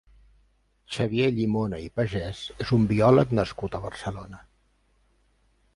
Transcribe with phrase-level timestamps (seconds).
[0.95, 4.43] Xavier Llimona i Pagès és un biòleg nascut a Barcelona.